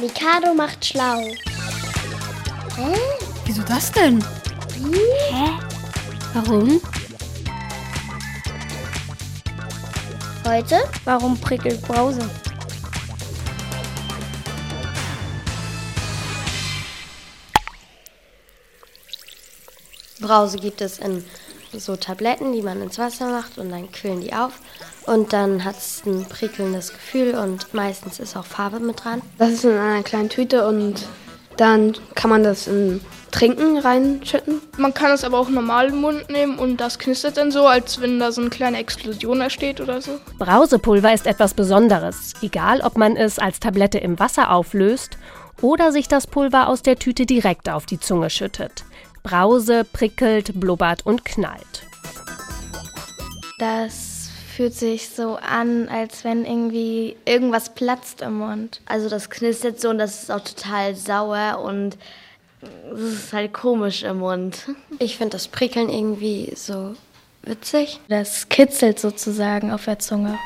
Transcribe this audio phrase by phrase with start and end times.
[0.00, 1.20] Mikado macht schlau.
[2.76, 2.96] Hä?
[3.44, 4.22] Wieso das denn?
[4.74, 4.98] Wie?
[5.30, 5.58] Hä?
[6.34, 6.80] Warum?
[10.46, 10.82] Heute?
[11.04, 12.28] Warum prickelt Brause?
[20.20, 21.24] Brause gibt es in
[21.78, 24.52] so Tabletten, die man ins Wasser macht und dann kühlen die auf.
[25.06, 29.22] Und dann hat es ein prickelndes Gefühl und meistens ist auch Farbe mit dran.
[29.38, 31.06] Das ist in einer kleinen Tüte und
[31.56, 34.60] dann kann man das in Trinken reinschütten.
[34.76, 38.00] Man kann es aber auch normal im Mund nehmen und das knistert dann so, als
[38.00, 40.20] wenn da so eine kleine Explosion entsteht oder so.
[40.38, 45.18] Brausepulver ist etwas Besonderes, egal ob man es als Tablette im Wasser auflöst
[45.60, 48.84] oder sich das Pulver aus der Tüte direkt auf die Zunge schüttet.
[49.24, 51.82] Brause prickelt, blubbert und knallt.
[53.58, 58.82] Das fühlt sich so an, als wenn irgendwie irgendwas platzt im Mund.
[58.84, 61.96] Also das knistert so und das ist auch total sauer und
[62.92, 64.68] es ist halt komisch im Mund.
[64.98, 66.94] Ich finde das Prickeln irgendwie so
[67.42, 68.00] witzig.
[68.08, 70.38] Das kitzelt sozusagen auf der Zunge.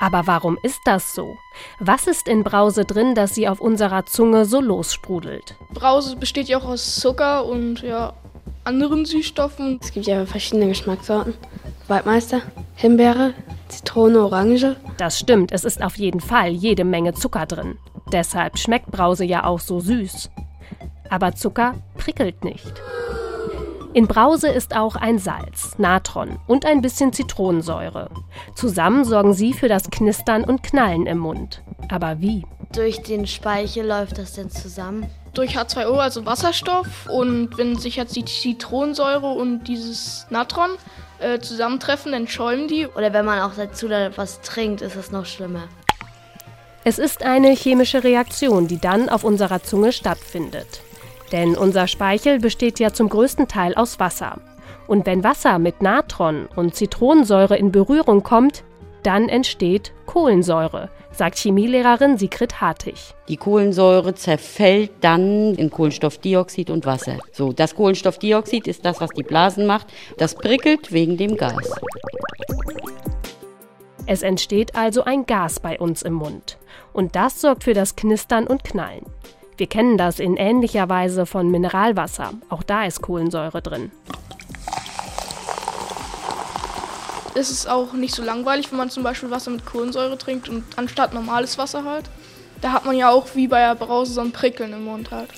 [0.00, 1.36] Aber warum ist das so?
[1.80, 5.54] Was ist in Brause drin, dass sie auf unserer Zunge so lossprudelt?
[5.72, 8.12] Brause besteht ja auch aus Zucker und ja,
[8.64, 9.78] anderen Süßstoffen.
[9.82, 11.34] Es gibt ja verschiedene Geschmackssorten.
[11.88, 12.42] Waldmeister,
[12.74, 13.32] Himbeere,
[13.68, 14.76] Zitrone, Orange.
[14.98, 17.78] Das stimmt, es ist auf jeden Fall jede Menge Zucker drin.
[18.12, 20.30] Deshalb schmeckt Brause ja auch so süß.
[21.08, 22.74] Aber Zucker prickelt nicht.
[23.96, 28.10] In Brause ist auch ein Salz, Natron und ein bisschen Zitronensäure.
[28.54, 31.62] Zusammen sorgen sie für das Knistern und Knallen im Mund.
[31.88, 32.44] Aber wie?
[32.74, 35.06] Durch den Speichel läuft das denn zusammen?
[35.32, 37.08] Durch H2O, also Wasserstoff.
[37.08, 40.72] Und wenn sich jetzt die Zitronensäure und dieses Natron
[41.18, 42.86] äh, zusammentreffen, dann schäumen die.
[42.86, 45.68] Oder wenn man auch dazu da was trinkt, ist das noch schlimmer.
[46.84, 50.82] Es ist eine chemische Reaktion, die dann auf unserer Zunge stattfindet.
[51.32, 54.38] Denn unser Speichel besteht ja zum größten Teil aus Wasser.
[54.86, 58.62] Und wenn Wasser mit Natron und Zitronensäure in Berührung kommt,
[59.02, 63.14] dann entsteht Kohlensäure, sagt Chemielehrerin Sigrid Hartig.
[63.28, 67.18] Die Kohlensäure zerfällt dann in Kohlenstoffdioxid und Wasser.
[67.32, 69.86] So, das Kohlenstoffdioxid ist das, was die Blasen macht.
[70.18, 71.70] Das prickelt wegen dem Gas.
[74.06, 76.58] Es entsteht also ein Gas bei uns im Mund.
[76.92, 79.04] Und das sorgt für das Knistern und Knallen.
[79.58, 82.32] Wir kennen das in ähnlicher Weise von Mineralwasser.
[82.50, 83.90] Auch da ist Kohlensäure drin.
[87.34, 90.64] Es ist auch nicht so langweilig, wenn man zum Beispiel Wasser mit Kohlensäure trinkt und
[90.76, 92.04] anstatt normales Wasser halt.
[92.60, 95.30] Da hat man ja auch wie bei der Brause so ein Prickeln im Mund halt.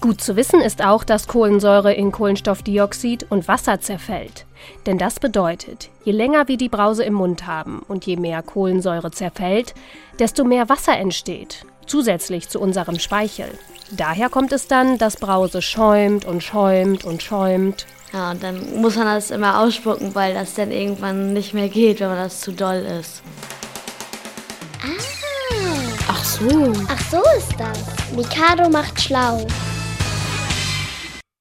[0.00, 4.46] Gut zu wissen ist auch, dass Kohlensäure in Kohlenstoffdioxid und Wasser zerfällt.
[4.86, 9.10] Denn das bedeutet, je länger wir die Brause im Mund haben und je mehr Kohlensäure
[9.10, 9.74] zerfällt,
[10.18, 13.50] desto mehr Wasser entsteht zusätzlich zu unserem Speichel.
[13.90, 17.86] Daher kommt es dann, dass Brause schäumt und schäumt und schäumt.
[18.12, 22.00] Ja, und dann muss man das immer ausspucken, weil das dann irgendwann nicht mehr geht,
[22.00, 23.22] wenn man das zu doll ist.
[24.82, 25.20] Ah.
[26.08, 26.72] Ach so.
[26.88, 27.78] Ach so ist das.
[28.16, 29.46] Mikado macht schlau.